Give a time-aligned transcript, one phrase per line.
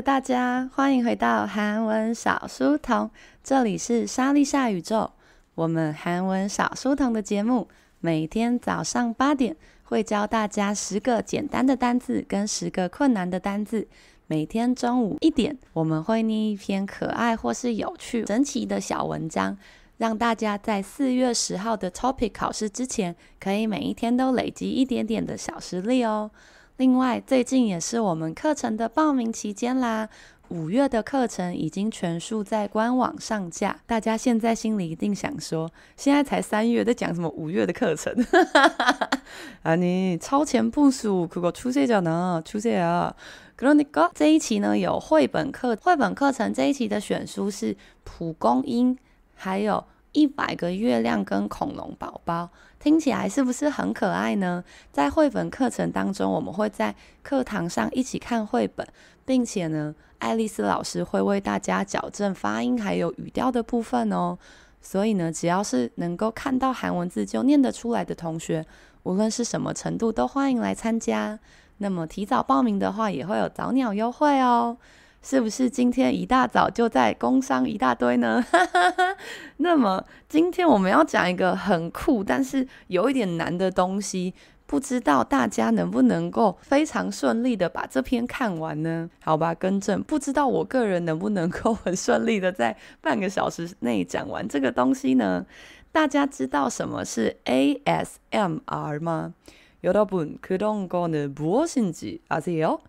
[0.00, 3.10] 大家，欢迎回到韩文小书童，
[3.42, 5.10] 这里是莎莉夏宇宙。
[5.56, 7.66] 我们韩文小书童的节目，
[7.98, 13.88] 每天早上八点会教大家十个简单的单字跟十个困难的单字。
[14.28, 19.58] 每天中午一点，我们会念一篇可爱或是有趣、神奇的小文章，
[19.96, 26.30] 让大家在四月十号的 topic 考试之前，可以每一天都累积一点点的小实力哦。
[26.77, 30.09] 另外，最近也是我们课程的报名期间啦。
[30.49, 38.13] 五月的课程已经全数在官网上架，大家现在心里一定想说，现在才三月，在讲什么五月的课程？
[39.61, 43.15] 啊，你超前部署，可够出色呢，出色啊！
[43.57, 48.97] 그러니까这一期呢有绘本课，绘本课程这一期的选书是蒲公英，
[49.35, 49.83] 还有。
[50.15, 52.47] 一百个月亮跟恐龙宝宝，
[52.78, 54.62] 听起来是不是很可爱呢？
[54.92, 58.86] 在绘本课程当中，我们会在课堂上一起看绘本，
[59.24, 64.38] 并且呢，爱丽丝老师会为大家矫正发音还有语调的部分哦。
[64.80, 68.64] 所以呢，只要是能够看到韩文字就念得出来的同学，
[69.02, 71.38] 无论是什么程度，都欢迎来参加。
[71.78, 74.76] 那么提早报名的话，也会有早鸟优惠哦。
[75.21, 78.43] 是不是今天一大早就在工商一大堆呢？
[79.57, 84.33] 那么今天我们要讲一个很酷，但是有一点难的东西，
[84.65, 89.09] 不知道大家能不能够非常顺利的把这篇看完呢？
[89.23, 95.45] 好吧，更正，不知道我个人能不能够很顺利的在半个小时内讲完这个东西呢？
[95.93, 99.33] 大家知道什么是 ASMR 吗？
[99.83, 102.79] 여러분그런거는무엇인지아세요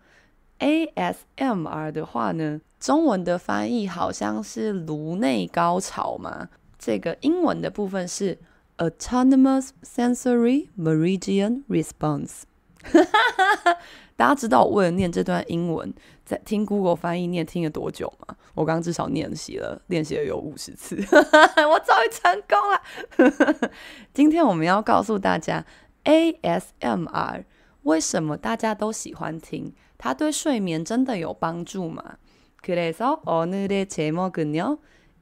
[0.60, 6.48] ？ASMR 的话呢，中文的翻译好像是颅内高潮嘛。
[6.78, 8.38] 这个英文的部分是
[8.78, 12.42] Autonomous Sensory Meridian Response。
[14.16, 15.92] 大家知道我为了念这段英文，
[16.24, 18.36] 在听 Google 翻译念听了多久吗？
[18.54, 23.70] 我刚刚至少练习了，练习了有五十次， 我终于成功了。
[24.12, 25.64] 今天我们要告诉大家
[26.04, 27.44] ASMR
[27.82, 29.72] 为什么大家都喜欢听。
[29.99, 32.17] 它对睡眠真的有帮助吗？
[32.61, 34.77] 그래서오늘의제목은요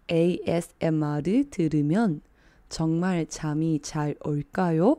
[0.10, 2.22] ASMR을 들으면
[2.70, 4.98] 정말 잠이 잘 올까요？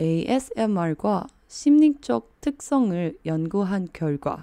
[0.00, 4.42] ASMR과 심리적 특성을 연구한 결과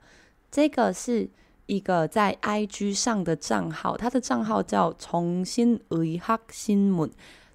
[0.50, 1.30] 这个是
[1.66, 7.10] 一个在 IG 上的账号，它的账号叫重新의학신문。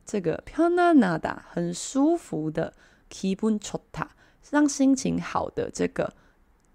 [0.05, 2.75] 这个편안하다很舒服的
[3.11, 4.11] 기분좋다
[4.51, 6.13] 让心情好的这个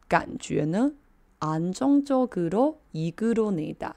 [0.10, 0.92] 感觉呢？
[1.39, 3.95] 안정적으로이끌어내다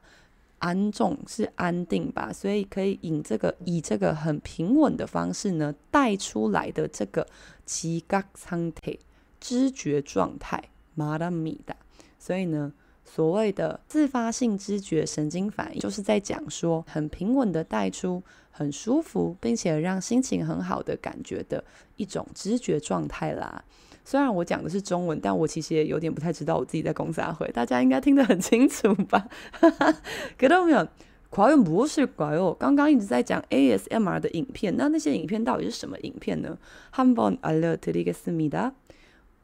[0.59, 7.25] 安重是安定吧，所以可以引这个以这个很平稳的方式呢带出来的这个
[7.65, 8.99] 七觉身体
[9.39, 10.61] 知觉状态，
[10.95, 11.75] 马达米达。
[12.17, 12.73] 所以呢，
[13.05, 18.21] 所谓的自发性知觉神经反应，就是在讲说很平稳的带出
[18.51, 21.63] 很舒服，并且让心情很好的感觉的
[21.95, 23.63] 一种知觉状态啦。
[24.08, 29.26] 虽然我讲的是中文，但我其实也有点不太知道我自己在讲啥会，大家应该听得很清楚吧？
[30.38, 32.54] 그러면과연 무엇일까요？
[32.54, 36.58] 刚刚一直在讲 ASMR 的影片，那那些影片到底是什么影片呢？
[36.90, 38.72] 한번알려드리겠습니다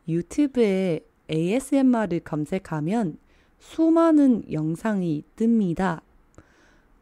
[0.08, 1.00] 유튜브에
[1.31, 3.19] ASMR을 검색하면
[3.58, 6.00] 수많은 영상이 뜹니다.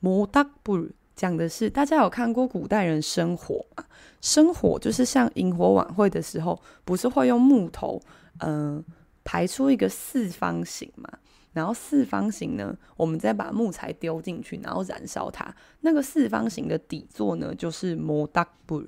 [0.00, 3.84] 摩达布 讲的是，大家有看过古代人生火吗？
[4.20, 8.00] 生火就是像营火晚会的时候，不是会用木头，
[8.38, 8.84] 嗯、呃，
[9.24, 11.08] 排出一个四方形嘛？
[11.52, 15.54] 然后四方形呢，我们再把木材丢进去，然后燃烧它。
[15.80, 18.82] 那个四方形的底座呢，就是摩达布。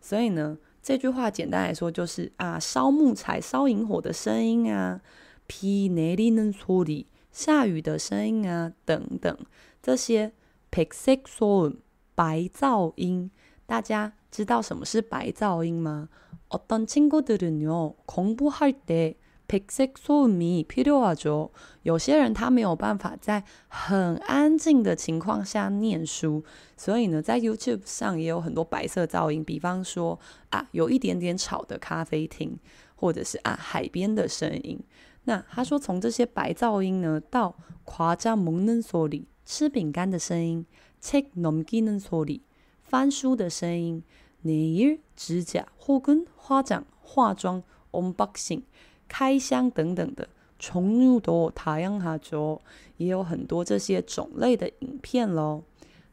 [0.00, 0.56] 所以呢。
[0.80, 4.98] 这句话简单来说就是啊，烧木材、烧营火的声音啊，
[5.46, 9.36] 비내리는소리下雨的声音啊，等等
[9.82, 10.32] 这些
[10.72, 11.78] 백색소음
[12.14, 13.30] 白噪音，
[13.66, 16.10] 大家知道什么是白噪音吗？
[16.48, 19.14] 어떤친구들은요공부할때
[19.48, 21.50] 백색소음이필요하죠。
[21.82, 26.44] 有些人他没有办法在很安静的情况下念书，
[26.76, 30.20] 所以呢，在 YouTube 上也有很多白色噪音，比方说
[30.50, 32.58] 啊，有一点点吵的咖啡厅，
[32.94, 34.78] 或者是啊海边的声音。
[35.24, 37.56] 那他说从这些白噪音呢，到
[37.86, 40.66] 과자먹는소리 吃饼干的声音，
[41.00, 42.40] 책넘기는소리
[42.82, 44.02] 翻书的声音，
[44.44, 48.62] 네일指甲혹은 화장化妆，unboxing
[49.08, 52.60] 开箱等等的，종류도다양하죠，
[52.96, 55.62] 也有很多这些种类的影片喽。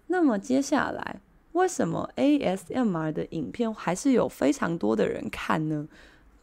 [0.07, 1.19] 那么接下来，
[1.53, 5.87] 为什么 ASMR 的影片还是有非常多的人看呢？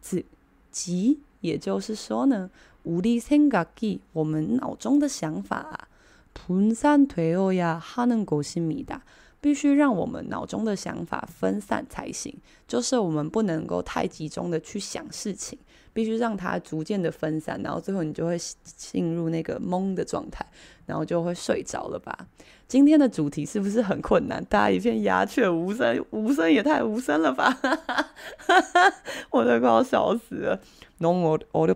[0.00, 0.24] 子
[0.70, 2.50] 即也就是说呢，
[2.84, 5.88] 우리생각이我们脑中的想法啊。
[6.34, 9.02] 分散되어야하는것입니다。
[9.41, 12.33] 必须让我们脑中的想法分散才行，
[12.67, 15.57] 就是我们不能够太集中的去想事情，
[15.91, 20.45] 必须让它逐渐的分散，然后最后你就会进入那个懵的状态，
[20.85, 22.27] 然后就会睡着了吧。
[22.67, 24.45] 今天的主题是不是很困难？
[24.45, 27.49] 大家一片鸦雀无声，无声也太无声了吧！
[27.49, 28.01] 哈哈
[28.47, 28.93] 哈，哈，
[29.31, 30.61] 我都快要笑死了。
[30.99, 31.75] 侬我我六。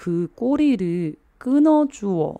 [0.00, 2.38] 그 꼬리를 끊어주어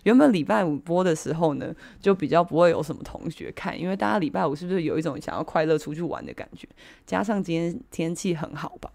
[0.04, 6.66] 原本礼拜五播的时候呢，就比较不会有什么同学看，因为大家礼拜五是不是有一种想要快乐出去玩的感觉？
[7.06, 8.90] 加上今天天气很好吧，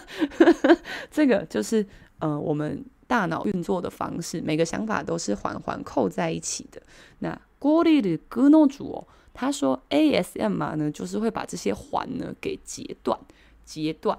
[1.09, 1.81] 这个就是
[2.19, 2.85] 嗯、呃，我们。
[3.12, 6.80] 大脑运作的方式每个想法都是环环扣在一起的。
[7.18, 13.18] 那郭丽的哥诺主哦他说 asmr 呢就是会把这些环呢给截断
[13.66, 14.18] 截断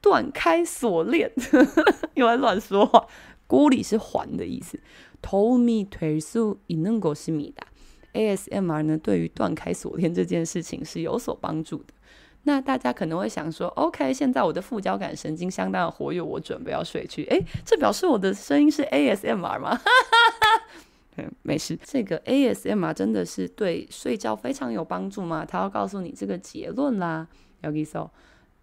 [0.00, 1.30] 断开锁链。
[2.16, 3.06] 又来乱说话。
[3.46, 4.80] 锅里是环的意思。
[5.20, 7.66] tomy 推苏伊能够思密达
[8.14, 11.92] asmr 呢对于断开锁链这件事情是有所帮助的。
[12.43, 17.23] 那大家可能会想说，OK，现在我的副交感神经相当的活跃，我准备要睡去。
[17.25, 19.79] 诶，这表示我的声音是 ASMR 吗？
[21.17, 25.43] 嗯，没事，这个 ASMR 真的是对睡觉非常有帮助吗？
[25.45, 27.27] 他要告诉你这个结论啦。
[27.63, 28.11] 여기서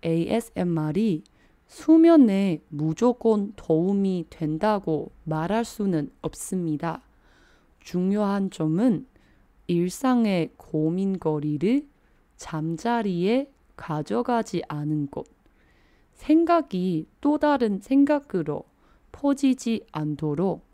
[0.03, 1.25] ASMR이
[1.67, 7.03] 수면에 무조건 도움이 된다고 말할 수는 없습니다.
[7.81, 9.07] 중요한 점은
[9.67, 11.87] 일상의 고민거리를
[12.37, 15.25] 잠자리에 가져가지 않은 것.
[16.13, 18.65] 생각이 또 다른 생각으로
[19.13, 20.65] 퍼지지 않도록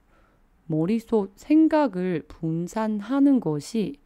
[0.66, 3.96] 머릿속 생각을 분산하는 것이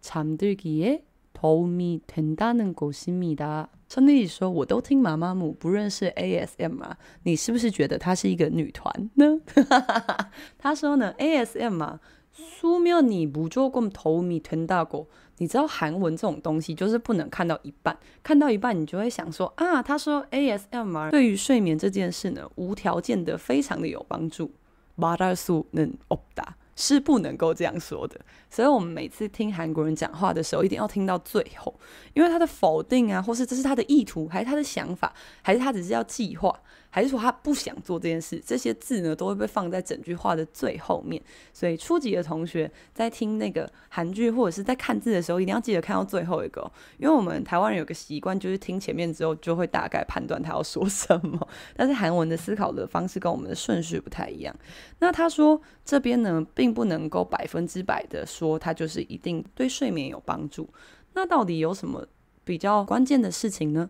[0.00, 3.68] 잠들기에 도움이 된다는 것입니다。
[3.86, 6.98] 陈丽说：“我都听妈妈母，不认识 ASM 啊？
[7.22, 9.40] 你是不是觉得她是一个女团呢？”
[10.58, 12.00] 他说呢：“ASM 啊，
[12.32, 15.06] 书面你不做过头米吞大过。
[15.37, 24.51] 你知道韩文这种东西就是不能看到一半看到一半你就会想说啊他说 asmr 对于睡眠这件事呢无条件的非常的有帮助。
[24.95, 28.19] 马拉苏能哦达是不能够这样说的。
[28.49, 31.73] 所以我们每次听韩国人讲话的时候一定要听到最后。
[32.13, 36.55] 因为他的否定啊或是这是他的意图还是他的想法还是他只是要计划
[36.95, 38.39] 还是说他不想做这件事？
[38.45, 41.19] 这些字呢，都会被放在整句话的最后面。
[41.51, 51.47] 所以初级的同学在听那个韩剧或者是在看字的时候，一定要记得看到最后一个，因为我们台湾人有个习惯，就是听前面之后就会大概判断他要说什么。
[51.75, 54.55] 但是韩文的思考的方式跟我们的顺序不太一样。
[54.99, 60.69] 那他说这边呢，并不能够百分之百的说它就是一定对睡眠有帮助。
[61.13, 62.07] 那到底有什么
[62.43, 63.89] 比较关键的事情呢？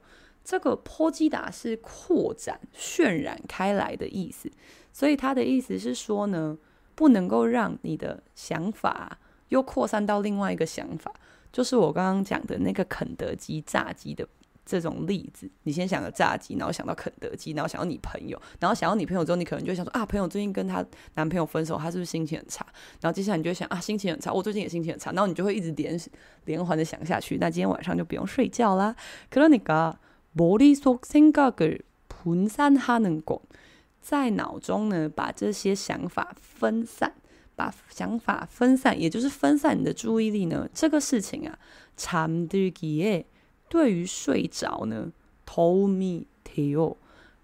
[0.43, 4.51] 这个波基达是扩展、渲染开来的意思，
[4.91, 6.57] 所以他的意思是说呢，
[6.95, 11.13] 不能够让你的想法又扩散到另外一个想法，
[11.53, 14.27] 就是我刚刚讲的那个肯德基炸鸡的
[14.65, 15.49] 这种例子。
[15.63, 22.65] 你先想个炸鸡，然后想到肯德基，然后想到你朋友，然后想到你朋友之后，你可能就想说啊，朋友最近跟她男朋友分手，她是不是心情很差？
[22.99, 25.99] 然后接下来你就想啊，心情很差，我最近也心情很差，然后你就会一直连
[26.45, 27.37] 连环的想下去。
[27.37, 28.95] 那今天晚上就不用睡觉啦。
[29.29, 29.95] 可能你个。
[30.36, 33.40] 머릿속생각을분산하는 것，
[34.00, 37.12] 在脑中呢，把这些想法分散，
[37.54, 40.68] 把想法分散，也就是分散你的注意力呢。
[40.74, 41.56] 这个事情啊，
[41.96, 43.24] 잠들기에
[43.68, 45.12] 对于睡着呢，
[45.46, 46.96] 도움이돼요，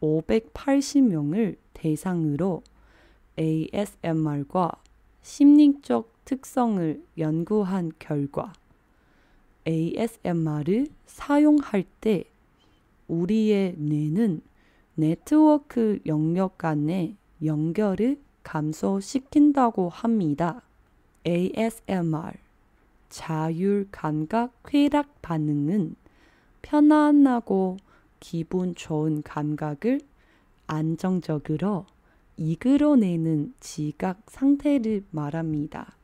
[0.00, 2.62] 580명을 대상으로
[3.38, 4.72] ASMR과
[5.22, 8.52] 심리적 특성을 연구한 결과
[9.66, 12.24] ASMR을 사용할 때
[13.08, 14.40] 우리의 뇌는
[14.94, 20.62] 네트워크 영역 간의 연결을 감소시킨다고 합니다.
[21.26, 22.32] ASMR
[23.08, 25.96] 자율 감각 쾌락 반응은
[26.62, 27.76] 편안하고
[28.20, 30.00] 기분 좋은 감각을
[30.66, 31.86] 안정적으로
[32.36, 35.96] 이끌어내는 지각 상태를 말합니다.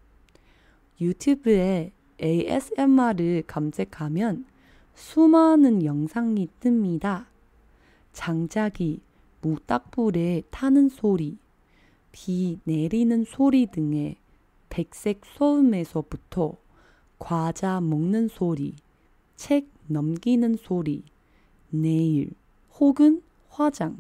[1.01, 4.47] 유튜브에 ASMR을 검색하면
[4.95, 7.27] 수많은 영상이 뜹니다.
[8.13, 9.01] 장작이
[9.43, 11.37] 무닥불에 타는 소리,
[12.13, 14.17] 비 내리는 소리 등의
[14.71, 16.57] 백색 소음에서부터
[17.19, 18.75] 과자 먹는 소리,
[19.37, 21.05] 책 넘기는 소리,
[21.83, 22.31] 네일
[22.79, 23.99] 혹은 화장,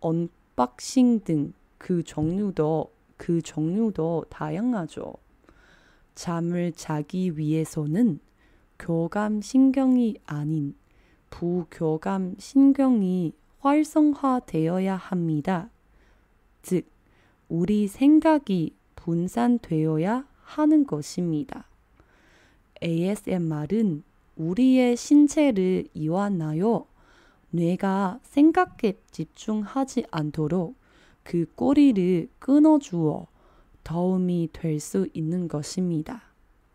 [0.00, 5.14] 언박싱 등 그 종류도 그 종류도 다양하죠.
[6.14, 8.18] 잠을 자기 위해서는
[8.78, 10.74] 교감 신경이 아닌
[11.30, 15.70] 부교감 신경이 활성화되어야 합니다.
[16.62, 16.86] 즉,
[17.48, 21.64] 우리 생각이 분산되어야 하는 것입니다.
[22.82, 24.02] ASMR은
[24.36, 26.86] 우리의 신체를 이완하여
[27.50, 30.76] 뇌가 생각에 집중하지 않도록
[31.22, 33.26] 그 꼬리를 끊어주어
[33.84, 36.22] 도움이 될 수 있는 것입니다.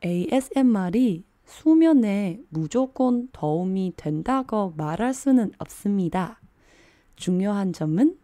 [0.03, 6.39] ASMR이 수면에 무조건 도움이 된다고 말할 수는 없습니다.
[7.15, 8.17] 중요한 점은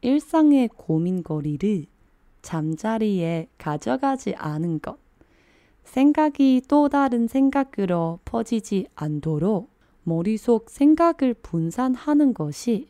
[0.00, 1.86] 일상의 고민거리를
[2.42, 4.98] 잠자리에 가져가지 않은 것.
[5.84, 9.70] 생각이 또 다른 생각으로 퍼지지 않도록
[10.07, 12.89] 머릿속 생각을 분산하는 것이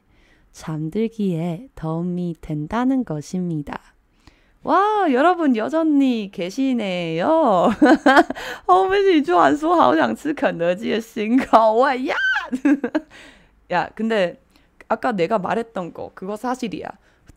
[0.51, 3.79] 잠들기에 도움이 된다는 것입니다.
[4.63, 7.69] 와, 여러분 여전히 계시네요.
[8.65, 12.15] 后面一句话说好想吃肯德基的新口味 야!
[13.71, 14.41] 야, 근데
[14.87, 16.87] 아까 내가 말했던 거 그거 사실이야.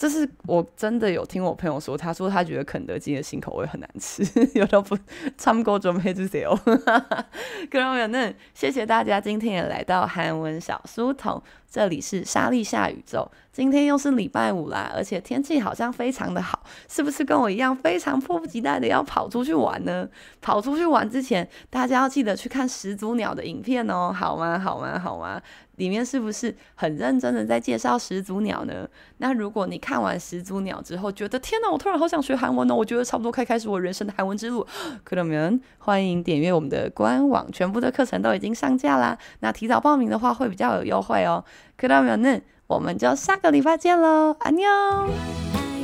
[0.00, 4.22] 这是我真的有听我朋友说，他说他觉得肯德基的新口味很难吃。
[4.54, 4.98] 여러분
[5.38, 6.54] 참고좀해주세요。
[7.70, 11.42] 그러면은谢谢大家今天也来到韩文小书童。
[11.68, 20.08] 这里是莎莉夏宇宙，今天又是礼拜五啦，而且天气好像非常的好，是不是跟我一样非常迫不及待的要跑出去玩呢？
[20.40, 24.58] 跑出去玩之前，大家要记得去看始祖鸟的影片哦，好吗？
[24.58, 24.98] 好吗？
[24.98, 25.40] 好吗？
[25.81, 28.87] 里面是不是很认真的在介绍始祖鸟呢？
[29.17, 34.63] 那如果你看完始祖鸟之后，觉得天哪，我突然好想学韩文哦，我觉得差不多可以开始我人生的韩文之路。
[35.03, 39.17] 可乐们，欢迎点阅我们的官网，全部的课程都已经上架啦。
[39.39, 41.43] 那提早报名的话会比较有优惠哦。
[41.75, 45.80] 可乐们，那我们就下个礼拜见喽，안 녕。